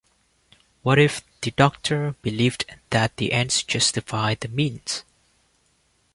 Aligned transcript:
What 0.81 0.97
if... 0.97 1.21
the 1.43 1.51
Doctor 1.51 2.15
believed 2.23 2.65
that 2.89 3.15
the 3.17 3.31
ends 3.31 3.61
justified 3.61 4.39
the 4.39 4.47
means? 4.47 5.03